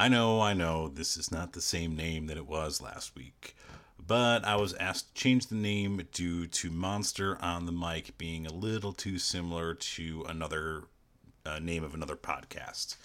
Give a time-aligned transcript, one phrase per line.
[0.00, 3.54] I know, I know, this is not the same name that it was last week,
[3.98, 8.46] but I was asked to change the name due to Monster on the Mic being
[8.46, 10.84] a little too similar to another
[11.44, 12.96] uh, name of another podcast.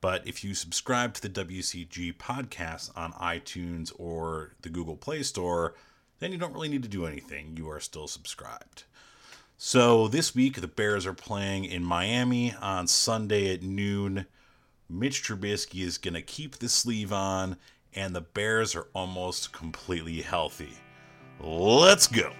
[0.00, 5.74] But if you subscribe to the WCG podcast on iTunes or the Google Play Store,
[6.20, 7.54] then you don't really need to do anything.
[7.54, 8.84] You are still subscribed.
[9.58, 14.24] So this week, the Bears are playing in Miami on Sunday at noon.
[14.88, 17.56] Mitch Trubisky is going to keep the sleeve on,
[17.94, 20.72] and the Bears are almost completely healthy.
[21.40, 22.32] Let's go.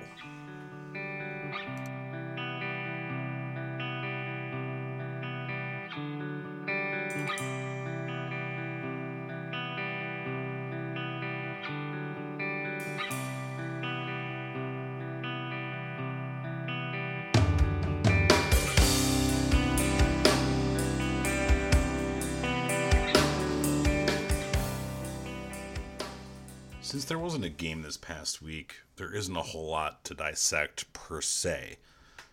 [26.87, 30.93] Since there wasn't a game this past week, there isn't a whole lot to dissect
[30.93, 31.79] per se.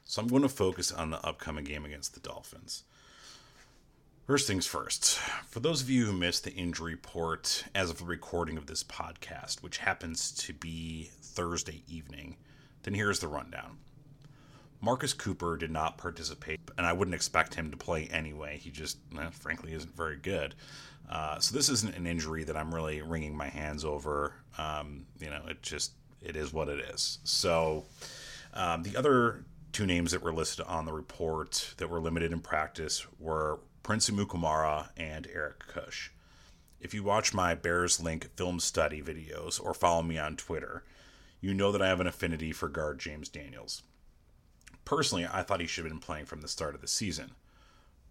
[0.06, 2.84] So I'm going to focus on the upcoming game against the Dolphins.
[4.28, 8.06] First things first, for those of you who missed the injury report as of the
[8.06, 12.38] recording of this podcast, which happens to be Thursday evening,
[12.84, 13.80] then here's the rundown.
[14.82, 18.60] Marcus Cooper did not participate, and I wouldn't expect him to play anyway.
[18.60, 20.54] He just, eh, frankly, isn't very good.
[21.10, 24.34] Uh, so this isn't an injury that I'm really wringing my hands over.
[24.58, 27.20] Um, you know, it just it is what it is.
[27.24, 27.86] So
[28.54, 32.40] um, the other two names that were listed on the report that were limited in
[32.40, 36.10] practice were Prince Amukamara and Eric Kush.
[36.80, 40.84] If you watch my Bears Link film study videos or follow me on Twitter,
[41.42, 43.84] you know that I have an affinity for guard James Daniels.
[44.86, 47.32] Personally, I thought he should have been playing from the start of the season.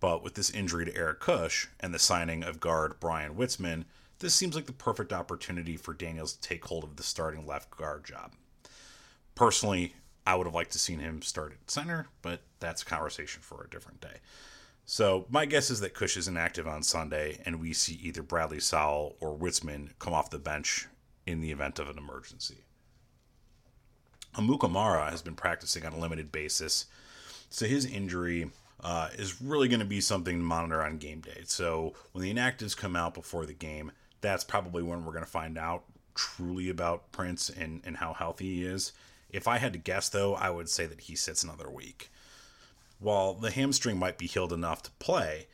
[0.02, 3.84] But with this injury to Eric Kush and the signing of guard Bryan Witzmann,
[4.18, 7.70] this seems like the perfect opportunity for Daniels to take hold of the starting left
[7.70, 8.32] guard job.
[9.36, 9.94] Personally,
[10.26, 13.62] I would have liked to seen him start at center, but that's a conversation for
[13.62, 14.16] a different day.
[14.86, 18.58] So my guess is that Kush is inactive on Sunday, and we see either Bradley
[18.58, 20.88] Sowell or Witzmann come off the bench
[21.26, 22.64] in the event of an emergency.
[24.34, 26.86] Amukamara has been practicing on a limited basis,
[27.50, 31.42] so his injury uh, is really going to be something to monitor on game day.
[31.44, 35.30] So when the inactives come out before the game, that's probably when we're going to
[35.30, 35.84] find out
[36.14, 38.92] truly about Prince and, and how healthy he is.
[39.30, 42.10] If I had to guess, though, I would say that he sits another week.
[42.98, 45.46] While the hamstring might be healed enough to play,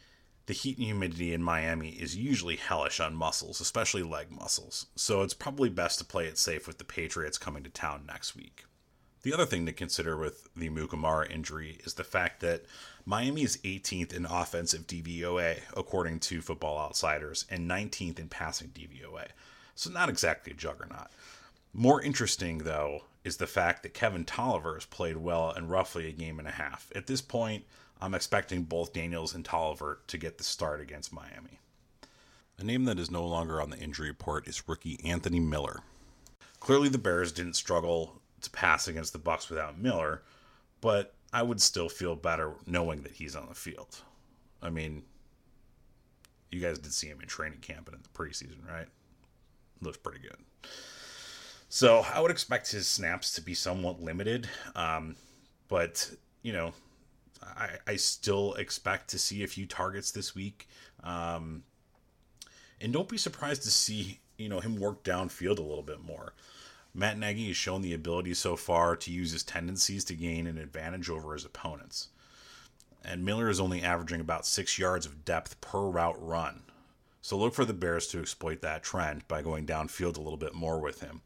[0.46, 4.86] the heat and humidity in Miami is usually hellish on muscles, especially leg muscles.
[4.96, 8.34] So it's probably best to play it safe with the Patriots coming to town next
[8.34, 8.64] week.
[9.22, 12.64] The other thing to consider with the Mukamara injury is the fact that
[13.08, 19.28] Miami is 18th in offensive DVOA, according to Football Outsiders, and 19th in passing DVOA.
[19.74, 21.06] So, not exactly a juggernaut.
[21.72, 26.12] More interesting, though, is the fact that Kevin Toliver has played well in roughly a
[26.12, 26.92] game and a half.
[26.94, 27.64] At this point,
[27.98, 31.60] I'm expecting both Daniels and Toliver to get the start against Miami.
[32.58, 35.80] A name that is no longer on the injury report is rookie Anthony Miller.
[36.60, 40.20] Clearly, the Bears didn't struggle to pass against the Bucks without Miller,
[40.82, 43.98] but I would still feel better knowing that he's on the field.
[44.62, 45.02] I mean,
[46.50, 48.86] you guys did see him in training camp and in the preseason, right?
[49.80, 50.36] Looks pretty good.
[51.68, 55.16] So I would expect his snaps to be somewhat limited, um,
[55.68, 56.10] but
[56.42, 56.72] you know,
[57.42, 60.66] I, I still expect to see a few targets this week,
[61.04, 61.62] um,
[62.80, 66.32] and don't be surprised to see you know him work downfield a little bit more.
[66.98, 70.58] Matt Nagy has shown the ability so far to use his tendencies to gain an
[70.58, 72.08] advantage over his opponents.
[73.04, 76.62] And Miller is only averaging about six yards of depth per route run.
[77.22, 80.54] So look for the Bears to exploit that trend by going downfield a little bit
[80.54, 81.22] more with him.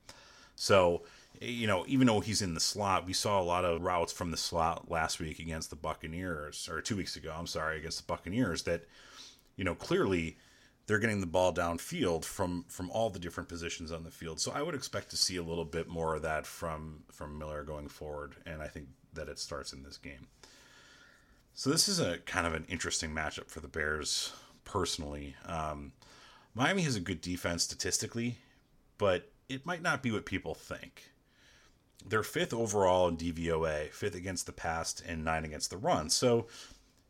[0.57, 1.05] So,
[1.41, 4.31] you know, even though he's in the slot, we saw a lot of routes from
[4.31, 8.13] the slot last week against the Buccaneers, or two weeks ago, I'm sorry, against the
[8.13, 8.85] Buccaneers that,
[9.57, 10.37] you know, clearly
[10.87, 14.41] they're getting the ball downfield from from all the different positions on the field.
[14.41, 17.63] So I would expect to see a little bit more of that from from Miller
[17.63, 20.29] going forward, and I think that it starts in this game.
[21.55, 24.33] So this is a kind of an interesting matchup for the Bears
[24.65, 25.37] personally.
[25.47, 25.93] Um,
[26.55, 28.39] Miami has a good defense statistically,
[28.99, 31.11] but it might not be what people think.
[32.05, 36.11] They're fifth overall in DVOA, fifth against the pass, and nine against the run.
[36.11, 36.49] So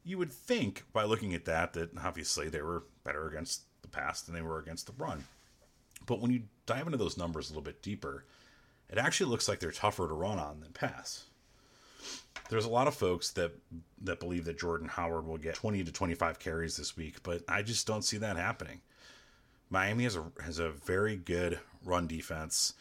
[0.04, 4.22] you would think by looking at that that obviously they were better against the pass
[4.22, 5.24] than they were against the run.
[6.06, 8.24] But when you dive into those numbers a little bit deeper,
[8.88, 11.24] it actually looks like they're tougher to run on than pass.
[12.50, 13.52] There's a lot of folks that
[14.02, 17.62] that believe that Jordan Howard will get 20 to 25 carries this week, but I
[17.62, 18.80] just don't see that happening.
[19.70, 22.74] Miami has a has a very good run defense,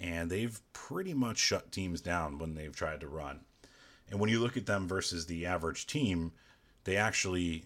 [0.00, 3.40] and they've pretty much shut teams down when they've tried to run.
[4.10, 6.32] And when you look at them versus the average team,
[6.84, 7.64] they actually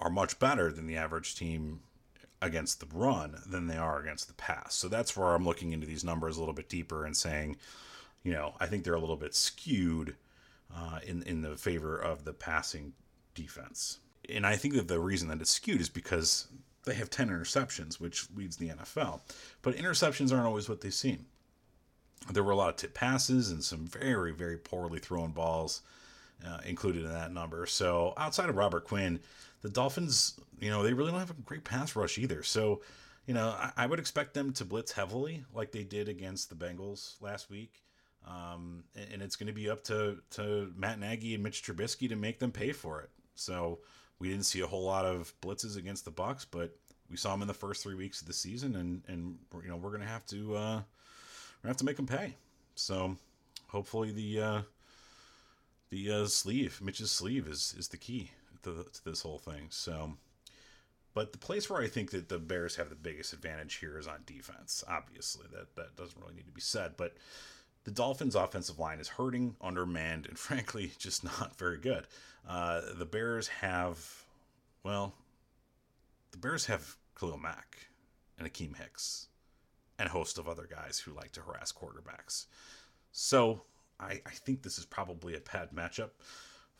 [0.00, 1.80] are much better than the average team
[2.42, 4.74] against the run than they are against the pass.
[4.74, 7.56] So that's where I'm looking into these numbers a little bit deeper and saying,
[8.22, 10.16] you know, I think they're a little bit skewed
[10.74, 12.94] uh, in in the favor of the passing
[13.34, 13.98] defense.
[14.28, 16.48] And I think that the reason that it's skewed is because
[16.84, 19.20] they have 10 interceptions, which leads the NFL.
[19.62, 21.26] But interceptions aren't always what they seem.
[22.30, 25.82] There were a lot of tip passes and some very, very poorly thrown balls
[26.46, 27.66] uh, included in that number.
[27.66, 29.20] So outside of Robert Quinn,
[29.62, 32.42] the Dolphins, you know, they really don't have a great pass rush either.
[32.42, 32.82] So,
[33.26, 36.56] you know, I, I would expect them to blitz heavily like they did against the
[36.56, 37.82] Bengals last week.
[38.26, 42.08] Um, and, and it's going to be up to, to Matt Nagy and Mitch Trubisky
[42.08, 43.10] to make them pay for it.
[43.34, 43.78] So
[44.18, 46.76] we didn't see a whole lot of blitzes against the Bucks, but
[47.10, 49.76] we saw them in the first three weeks of the season, and and you know
[49.76, 50.84] we're gonna have to uh, gonna
[51.64, 52.36] have to make them pay.
[52.76, 53.16] So
[53.66, 54.62] hopefully the uh,
[55.88, 58.30] the uh, sleeve, Mitch's sleeve, is is the key
[58.64, 59.66] to, to this whole thing.
[59.70, 60.14] So.
[61.12, 64.06] But the place where I think that the Bears have the biggest advantage here is
[64.06, 64.84] on defense.
[64.88, 66.92] Obviously, that that doesn't really need to be said.
[66.96, 67.16] But
[67.84, 72.06] the Dolphins' offensive line is hurting, undermanned, and frankly, just not very good.
[72.48, 74.24] Uh, the Bears have,
[74.82, 75.14] well,
[76.30, 77.88] the Bears have Khalil Mack
[78.38, 79.28] and Akiem Hicks
[79.98, 82.46] and a host of other guys who like to harass quarterbacks.
[83.12, 83.62] So
[83.98, 86.10] I, I think this is probably a bad matchup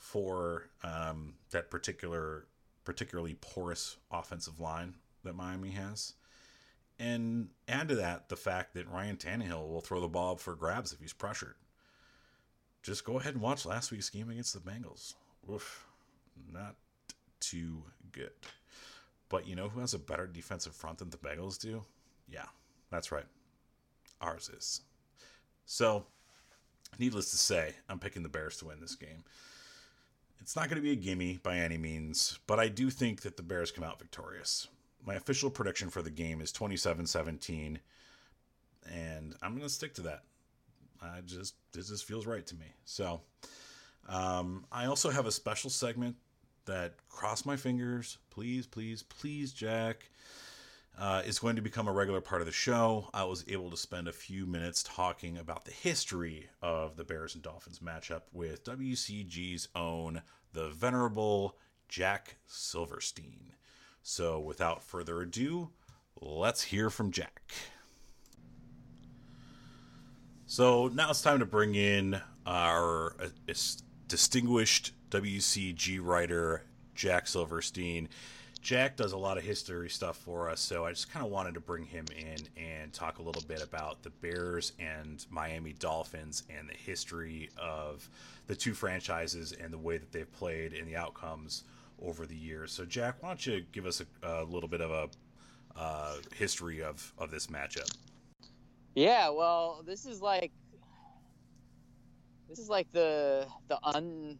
[0.00, 2.46] for um, that particular,
[2.84, 4.94] particularly porous offensive line
[5.24, 6.14] that Miami has.
[6.98, 10.92] And add to that the fact that Ryan Tannehill will throw the ball for grabs
[10.92, 11.54] if he's pressured.
[12.82, 15.14] Just go ahead and watch last week's game against the Bengals.
[15.50, 15.86] Oof,
[16.50, 16.76] not
[17.38, 18.32] too good.
[19.28, 21.84] But you know who has a better defensive front than the Bengals do?
[22.26, 22.46] Yeah,
[22.90, 23.26] that's right.
[24.22, 24.80] Ours is.
[25.66, 26.06] So,
[26.98, 29.24] needless to say, I'm picking the Bears to win this game.
[30.40, 33.36] It's not going to be a gimme by any means, but I do think that
[33.36, 34.68] the Bears come out victorious.
[35.06, 37.78] My official prediction for the game is 27-17
[38.90, 40.22] and i'm going to stick to that.
[41.02, 42.66] I just this just feels right to me.
[42.84, 43.20] So
[44.08, 46.16] um, i also have a special segment
[46.66, 50.08] that cross my fingers please please please jack
[50.98, 53.08] uh, is going to become a regular part of the show.
[53.14, 57.34] I was able to spend a few minutes talking about the history of the Bears
[57.34, 60.22] and Dolphins matchup with WCG's own,
[60.52, 61.56] the venerable
[61.88, 63.52] Jack Silverstein.
[64.02, 65.70] So, without further ado,
[66.20, 67.52] let's hear from Jack.
[70.46, 73.54] So, now it's time to bring in our uh,
[74.08, 76.64] distinguished WCG writer,
[76.94, 78.08] Jack Silverstein.
[78.62, 81.54] Jack does a lot of history stuff for us, so I just kind of wanted
[81.54, 86.42] to bring him in and talk a little bit about the Bears and Miami Dolphins
[86.50, 88.06] and the history of
[88.48, 91.64] the two franchises and the way that they've played and the outcomes
[92.02, 92.70] over the years.
[92.70, 95.08] So, Jack, why don't you give us a, a little bit of a
[95.78, 97.90] uh, history of, of this matchup?
[98.94, 100.52] Yeah, well, this is like
[102.48, 104.36] this is like the the un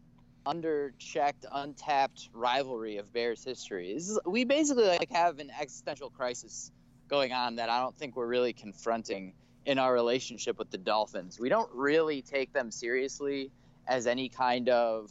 [0.46, 3.92] underchecked, untapped rivalry of Bears history.
[3.92, 6.72] Is, we basically like have an existential crisis
[7.08, 9.34] going on that I don't think we're really confronting
[9.66, 11.38] in our relationship with the Dolphins.
[11.38, 13.50] We don't really take them seriously
[13.86, 15.10] as any kind of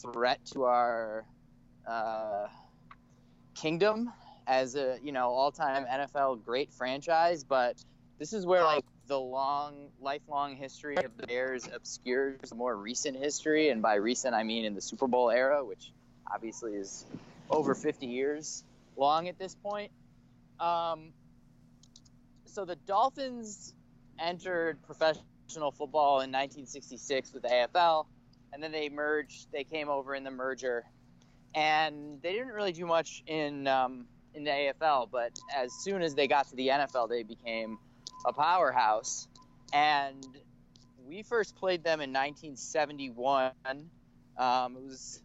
[0.00, 1.24] threat to our
[1.86, 2.46] uh,
[3.54, 4.12] kingdom
[4.46, 7.82] as a you know all-time NFL great franchise, but
[8.18, 13.16] this is where like the long, lifelong history of the Bears obscures the more recent
[13.16, 15.92] history, and by recent I mean in the Super Bowl era, which
[16.32, 17.04] obviously is
[17.50, 18.64] over 50 years
[18.96, 19.90] long at this point.
[20.60, 21.12] Um,
[22.44, 23.74] so the Dolphins
[24.18, 28.06] entered professional football in 1966 with the AFL
[28.52, 29.50] and then they merged.
[29.52, 30.84] They came over in the merger,
[31.54, 35.08] and they didn't really do much in um, in the AFL.
[35.10, 37.78] But as soon as they got to the NFL, they became
[38.24, 39.28] a powerhouse.
[39.72, 40.26] And
[41.06, 43.52] we first played them in 1971.
[43.64, 45.22] Um, it was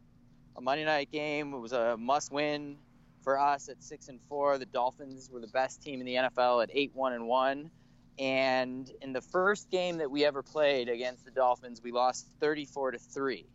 [0.58, 1.54] a Monday night game.
[1.54, 2.77] It was a must-win
[3.24, 4.58] for us at six and four.
[4.58, 7.72] The Dolphins were the best team in the NFL at eight one and one,
[8.18, 12.92] And in the first game that we ever played against the Dolphins, we lost 34
[12.92, 13.46] to 3.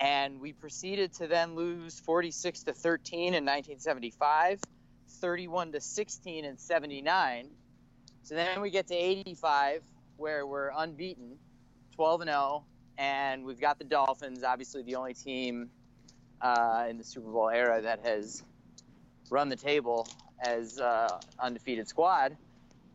[0.00, 4.60] And we proceeded to then lose 46 to 13 in 1975,
[5.08, 7.50] 31 to 16 in 79.
[8.24, 9.82] So then we get to 85
[10.16, 11.36] where we're unbeaten,
[11.94, 12.64] 12 and 0,
[12.96, 15.68] and we've got the Dolphins, obviously the only team
[16.40, 18.42] uh, in the Super Bowl era that has
[19.28, 20.08] run the table
[20.40, 22.34] as uh, undefeated squad.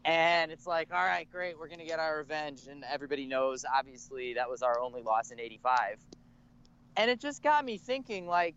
[0.03, 2.61] And it's like, all right, great, we're going to get our revenge.
[2.67, 5.97] And everybody knows, obviously, that was our only loss in 85.
[6.97, 8.55] And it just got me thinking, like,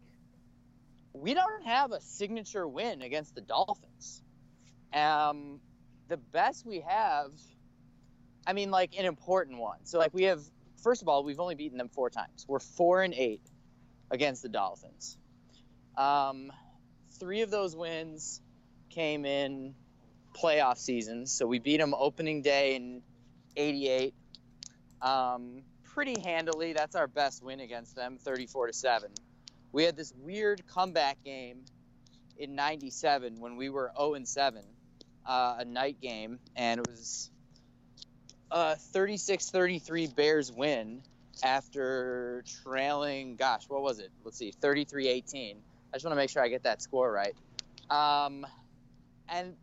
[1.12, 4.22] we don't have a signature win against the Dolphins.
[4.94, 5.60] Um,
[6.08, 7.30] the best we have,
[8.46, 9.78] I mean, like an important one.
[9.84, 10.42] So, like, we have,
[10.82, 12.44] first of all, we've only beaten them four times.
[12.48, 13.42] We're four and eight
[14.10, 15.16] against the Dolphins.
[15.96, 16.52] Um,
[17.18, 18.40] three of those wins
[18.90, 19.74] came in
[20.34, 21.32] playoff seasons.
[21.32, 23.02] So we beat them opening day in
[23.56, 24.14] 88
[25.00, 26.72] um, pretty handily.
[26.72, 29.10] That's our best win against them, 34 to 7.
[29.72, 31.64] We had this weird comeback game
[32.38, 34.62] in 97 when we were 0 and 7,
[35.26, 37.30] uh, a night game, and it was
[38.50, 41.02] a 36 33 Bears win
[41.42, 44.10] after trailing, gosh, what was it?
[44.24, 45.56] Let's see, 33 18.
[45.92, 47.34] I just want to make sure I get that score right.
[47.90, 48.46] Um,
[49.28, 49.54] and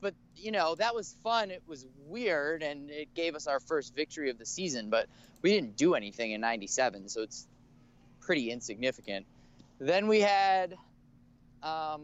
[0.00, 1.50] but you know that was fun.
[1.50, 4.90] It was weird, and it gave us our first victory of the season.
[4.90, 5.08] But
[5.42, 7.46] we didn't do anything in '97, so it's
[8.20, 9.26] pretty insignificant.
[9.78, 10.76] Then we had,
[11.62, 12.02] um,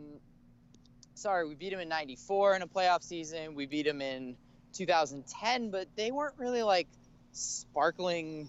[1.20, 3.54] sorry, we beat them in '94 in a playoff season.
[3.54, 4.36] We beat them in
[4.72, 6.88] 2010, but they weren't really like
[7.32, 8.48] sparkling,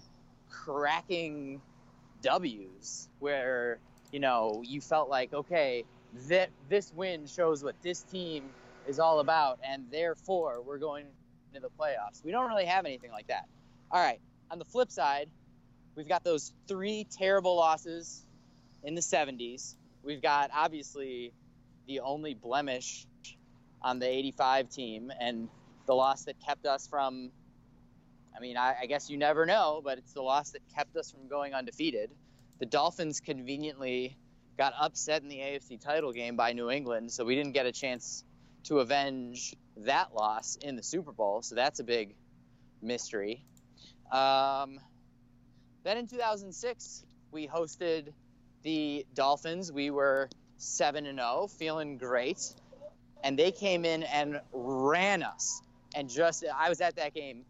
[0.50, 1.60] cracking
[2.22, 3.78] W's where
[4.12, 5.84] you know you felt like okay
[6.28, 8.44] that this win shows what this team
[8.86, 11.06] is all about, and therefore we're going
[11.54, 12.24] into the playoffs.
[12.24, 13.46] We don't really have anything like that.
[13.90, 14.20] All right.
[14.50, 15.28] On the flip side,
[15.94, 18.24] we've got those three terrible losses
[18.82, 19.74] in the 70s.
[20.02, 21.32] We've got obviously
[21.86, 23.06] the only blemish
[23.80, 25.48] on the 85 team, and
[25.86, 27.30] the loss that kept us from.
[28.34, 31.10] I mean, I, I guess you never know, but it's the loss that kept us
[31.10, 32.10] from going undefeated.
[32.60, 34.16] The Dolphins conveniently
[34.56, 37.72] got upset in the AFC title game by New England, so we didn't get a
[37.72, 38.24] chance
[38.64, 41.42] to avenge that loss in the Super Bowl.
[41.42, 42.14] So that's a big
[42.80, 43.44] mystery.
[44.10, 44.78] Um,
[45.84, 48.12] then in 2006, we hosted
[48.62, 49.72] the Dolphins.
[49.72, 50.28] We were
[50.62, 52.54] 7 and 0, feeling great.
[53.24, 55.60] And they came in and ran us.
[55.94, 57.44] And just, I was at that game.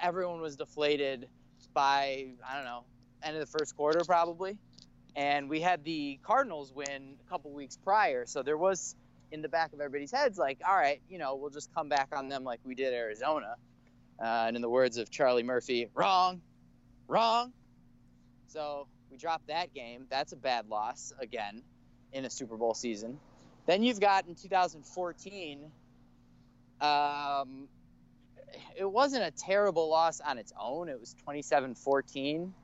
[0.00, 1.28] Everyone was deflated
[1.74, 2.84] by, I don't know,
[3.22, 4.56] end of the first quarter probably.
[5.16, 8.26] And we had the Cardinals win a couple weeks prior.
[8.26, 8.94] So there was
[9.32, 12.08] in the back of everybody's heads, like, all right, you know, we'll just come back
[12.12, 13.56] on them like we did Arizona.
[14.20, 16.40] Uh, and in the words of Charlie Murphy, wrong,
[17.08, 17.52] wrong.
[18.46, 20.06] So we dropped that game.
[20.08, 21.62] That's a bad loss again
[22.12, 23.18] in a Super Bowl season.
[23.66, 25.70] Then you've got in 2014,
[26.80, 27.68] um,
[28.76, 30.88] it wasn't a terrible loss on its own.
[30.88, 32.54] It was 27 14,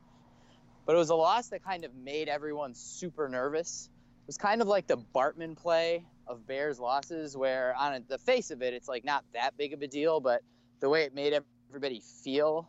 [0.86, 3.88] but it was a loss that kind of made everyone super nervous.
[4.22, 8.50] It was kind of like the Bartman play of Bears losses, where on the face
[8.50, 10.42] of it, it's like not that big of a deal, but
[10.80, 11.34] the way it made
[11.68, 12.68] everybody feel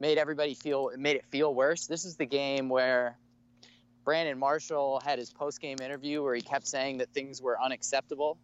[0.00, 1.86] made everybody feel it made it feel worse.
[1.86, 3.16] This is the game where
[4.04, 8.38] Brandon Marshall had his post game interview where he kept saying that things were unacceptable,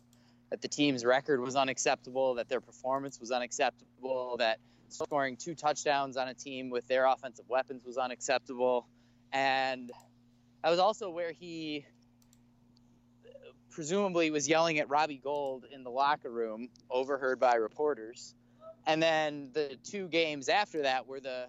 [0.50, 4.58] that the team's record was unacceptable, that their performance was unacceptable, that
[4.88, 8.86] scoring two touchdowns on a team with their offensive weapons was unacceptable.
[9.32, 9.90] And
[10.62, 11.86] that was also where he
[13.70, 18.34] presumably was yelling at Robbie Gould in the locker room, overheard by reporters.
[18.86, 21.46] And then the two games after that were the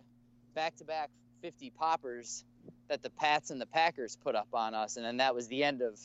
[0.56, 1.10] back to back
[1.42, 2.44] 50 poppers
[2.90, 4.98] that the Pats and the Packers put up on us.
[4.98, 6.00] And then that was the end of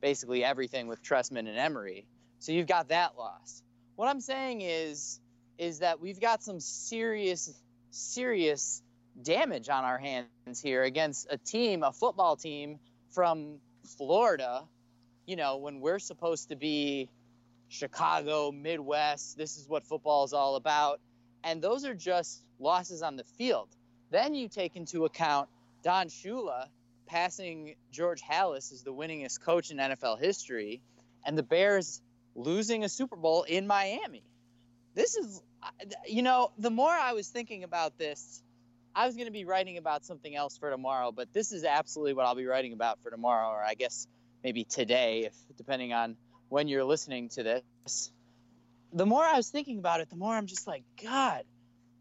[0.00, 2.06] basically everything with Trestman and Emery.
[2.38, 3.62] So you've got that loss.
[3.96, 5.20] What I'm saying is
[5.56, 7.52] is that we've got some serious
[7.90, 8.82] serious
[9.22, 12.80] damage on our hands here against a team, a football team
[13.12, 13.58] from
[13.96, 14.64] Florida
[15.26, 17.08] you know, when we're supposed to be
[17.68, 21.00] Chicago, Midwest, this is what football is all about.
[21.42, 23.68] And those are just losses on the field.
[24.10, 25.48] Then you take into account
[25.84, 26.66] Don Shula
[27.06, 30.80] passing George Halas as the winningest coach in NFL history,
[31.24, 32.00] and the Bears
[32.34, 34.24] losing a Super Bowl in Miami.
[34.94, 35.42] This is,
[36.06, 38.42] you know, the more I was thinking about this,
[38.96, 42.14] I was going to be writing about something else for tomorrow, but this is absolutely
[42.14, 44.06] what I'll be writing about for tomorrow, or I guess
[44.42, 46.16] maybe today, if depending on
[46.48, 48.10] when you're listening to this.
[48.92, 51.44] the more I was thinking about it, the more I'm just like, God,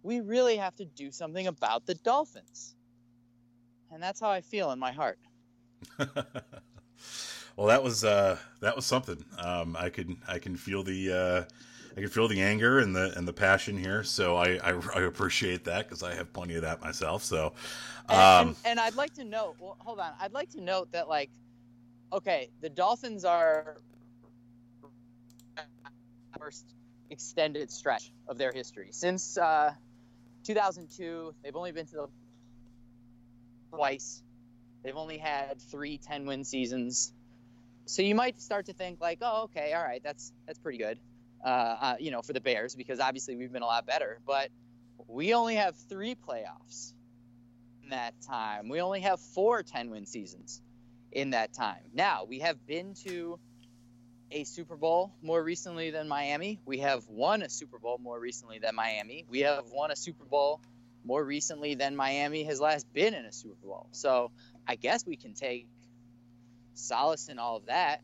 [0.04, 2.76] we really have to do something about the Dolphins.
[3.94, 5.20] And that's how I feel in my heart.
[7.56, 9.24] well, that was uh, that was something.
[9.38, 11.44] Um, I could I can feel the uh,
[11.96, 14.04] I can feel the anger and the and the passion here.
[14.04, 17.24] So I I, I appreciate that because I have plenty of that myself.
[17.24, 17.54] So,
[18.10, 19.58] um, and, and, and I'd like to note.
[19.60, 20.14] Well, hold on.
[20.20, 21.30] I'd like to note that like,
[22.12, 23.78] okay, the Dolphins are
[26.40, 26.66] first
[27.12, 29.72] extended stretch of their history since uh,
[30.44, 31.36] 2002.
[31.44, 32.08] They've only been to the
[33.74, 34.22] twice.
[34.84, 37.14] They've only had three 10 win seasons.
[37.86, 41.00] So you might start to think like, oh, okay, all right, that's that's pretty good,
[41.44, 44.20] uh, uh, you know, for the Bears because obviously we've been a lot better.
[44.26, 44.50] But
[45.08, 46.94] we only have three playoffs
[47.84, 48.70] in that time.
[48.70, 50.62] We only have four 10 win seasons
[51.12, 51.84] in that time.
[51.94, 53.40] Now we have been to
[54.32, 56.60] a Super Bowl more recently than Miami.
[56.66, 59.26] We have won a Super Bowl more recently than Miami.
[59.30, 60.62] We have won a Super Bowl
[61.04, 63.88] more recently than Miami has last been in a Super Bowl.
[63.92, 64.32] So
[64.68, 65.68] I guess we can take
[66.74, 68.02] solace in all of that.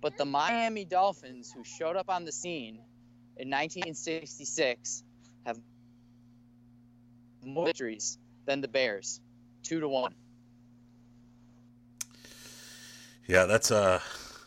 [0.00, 2.74] But the Miami Dolphins, who showed up on the scene
[3.36, 5.04] in 1966,
[5.46, 5.58] have
[7.44, 9.20] more victories than the Bears,
[9.62, 10.14] two to one.
[13.26, 14.00] Yeah, that's uh,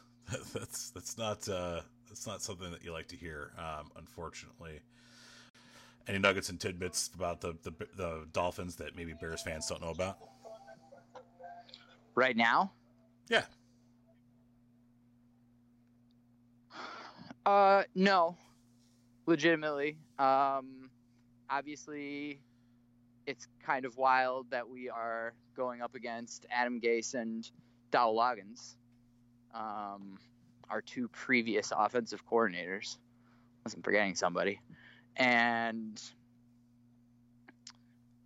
[0.53, 4.81] that's that's not uh, that's not something that you like to hear, um, unfortunately.
[6.07, 9.89] Any nuggets and tidbits about the, the the Dolphins that maybe Bears fans don't know
[9.89, 10.17] about?
[12.13, 12.71] Right now?
[13.27, 13.45] Yeah.
[17.45, 18.37] Uh, no.
[19.25, 19.97] Legitimately.
[20.19, 20.91] Um,
[21.49, 22.39] obviously,
[23.25, 27.49] it's kind of wild that we are going up against Adam Gase and
[27.91, 28.75] Dowell Loggains,
[29.53, 30.17] um,
[30.69, 32.97] our two previous offensive coordinators.
[33.65, 34.59] I'm forgetting somebody
[35.15, 36.01] and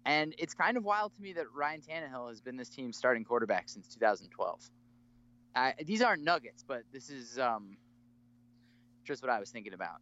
[0.06, 3.24] and it's kind of wild to me that Ryan Tannehill has been this team's starting
[3.24, 4.70] quarterback since 2012.
[5.56, 7.78] I, these aren't nuggets, but this is um,
[9.04, 10.02] just what I was thinking about.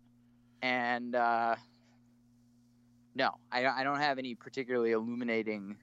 [0.61, 1.55] And uh,
[3.15, 5.77] no, I, I don't have any particularly illuminating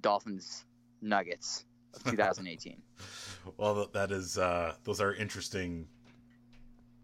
[0.00, 0.64] Dolphins
[1.00, 2.82] nuggets of 2018.
[3.56, 5.88] well, that is uh, those are interesting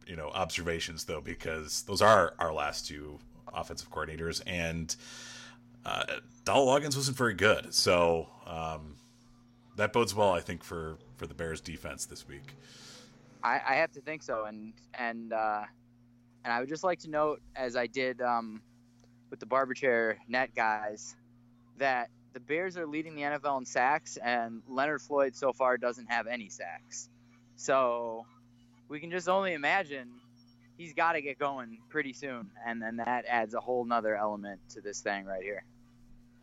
[0.07, 3.19] you know observations though because those are our last two
[3.55, 4.97] offensive coordinators and
[5.87, 6.05] uh,
[6.45, 8.97] Dowell Loggains wasn't very good, so um,
[9.77, 12.55] that bodes well, I think, for for the Bears defense this week.
[13.45, 15.62] I, I have to think so, and and uh,
[16.45, 18.61] and I would just like to note, as I did um,
[19.31, 21.14] with the barber chair net guys,
[21.79, 26.11] that the Bears are leading the NFL in sacks, and Leonard Floyd so far doesn't
[26.11, 27.09] have any sacks.
[27.55, 28.27] So
[28.88, 30.09] we can just only imagine
[30.77, 34.61] he's got to get going pretty soon, and then that adds a whole nother element
[34.70, 35.64] to this thing right here.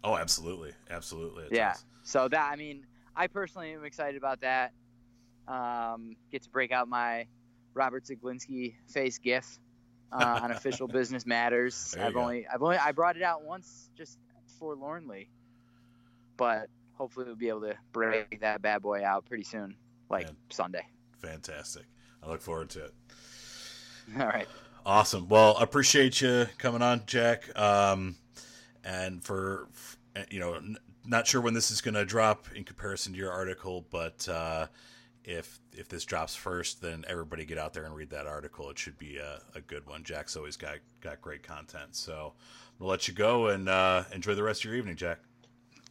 [0.03, 1.45] Oh, absolutely, absolutely.
[1.51, 1.71] yeah.
[1.71, 1.85] Does.
[2.03, 4.73] So that I mean, I personally am excited about that.
[5.47, 7.27] Um, get to break out my
[7.73, 9.59] Robert Zeglinski face GIF
[10.11, 11.95] uh, on official business matters.
[11.99, 14.19] I've only, I've only, I brought it out once, just
[14.59, 15.29] forlornly,
[16.37, 19.75] but hopefully we'll be able to break that bad boy out pretty soon,
[20.09, 20.35] like Man.
[20.49, 20.85] Sunday.
[21.19, 21.83] Fantastic.
[22.23, 22.93] I look forward to it.
[24.19, 24.47] All right.
[24.85, 25.27] Awesome.
[25.29, 27.57] Well, appreciate you coming on, Jack.
[27.57, 28.15] Um,
[28.83, 29.69] and for,
[30.29, 33.31] you know, n- not sure when this is going to drop in comparison to your
[33.31, 34.67] article, but uh,
[35.23, 38.69] if if this drops first, then everybody get out there and read that article.
[38.69, 40.03] It should be a, a good one.
[40.03, 41.95] Jack's always got got great content.
[41.95, 42.33] So
[42.79, 45.19] we'll let you go and uh, enjoy the rest of your evening, Jack.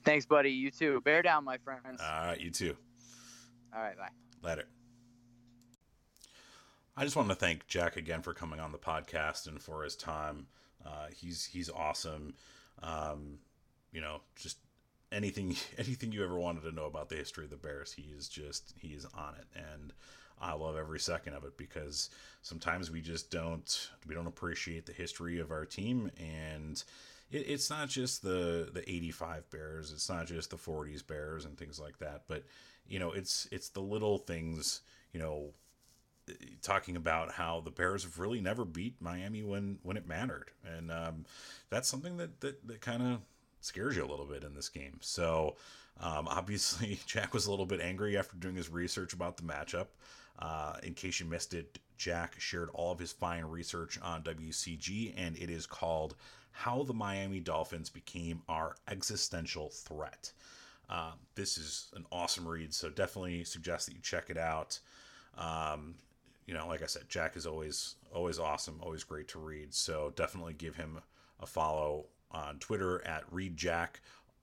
[0.04, 0.50] Thanks, buddy.
[0.50, 1.00] You too.
[1.02, 2.00] Bear down, my friends.
[2.00, 2.76] All right, you too.
[3.74, 4.08] All right, bye.
[4.48, 4.64] Later.
[6.96, 9.96] I just want to thank Jack again for coming on the podcast and for his
[9.96, 10.46] time.
[10.84, 12.34] Uh, he's he's awesome.
[12.82, 13.38] Um,
[13.92, 14.58] you know, just
[15.10, 18.28] anything anything you ever wanted to know about the history of the Bears, he is
[18.28, 19.92] just he is on it, and
[20.40, 22.10] I love every second of it because
[22.42, 26.82] sometimes we just don't we don't appreciate the history of our team and.
[27.30, 31.56] It, it's not just the the 85 bears it's not just the 40s bears and
[31.56, 32.44] things like that but
[32.86, 34.82] you know it's it's the little things
[35.14, 35.54] you know
[36.62, 40.90] talking about how the Bears have really never beat Miami when when it mattered, and
[40.90, 41.24] um,
[41.70, 43.20] that's something that that, that kind of
[43.60, 44.98] scares you a little bit in this game.
[45.00, 45.56] So
[46.00, 49.86] um, obviously, Jack was a little bit angry after doing his research about the matchup.
[50.38, 55.14] Uh, in case you missed it, Jack shared all of his fine research on WCG,
[55.16, 56.16] and it is called
[56.50, 60.32] "How the Miami Dolphins Became Our Existential Threat."
[60.88, 64.78] Uh, this is an awesome read, so definitely suggest that you check it out.
[65.38, 65.94] Um,
[66.46, 69.72] you know, like I said, Jack is always always awesome, always great to read.
[69.74, 70.98] So definitely give him
[71.40, 74.00] a follow on Twitter at Read Jack.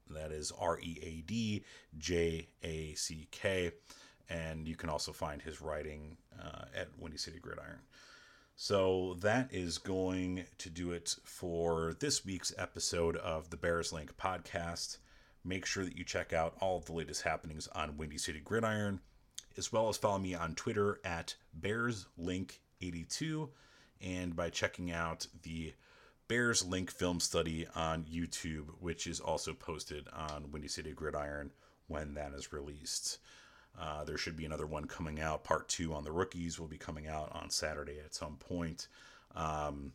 [0.10, 1.64] That is R E A D
[1.98, 3.72] J A C K.
[4.30, 7.80] And you can also find his writing uh, at Windy City Gridiron.
[8.56, 14.18] So that is going to do it for this week's episode of the Bears Link
[14.18, 14.98] podcast.
[15.46, 19.00] Make sure that you check out all of the latest happenings on Windy City Gridiron,
[19.60, 23.50] as well as follow me on Twitter at BearsLink82
[24.02, 25.74] and by checking out the
[26.30, 31.52] Bears Link film study on YouTube, which is also posted on Windy City Gridiron
[31.88, 33.18] when that is released.
[33.78, 35.44] Uh, there should be another one coming out.
[35.44, 38.88] Part two on the rookies will be coming out on Saturday at some point.
[39.36, 39.92] Um,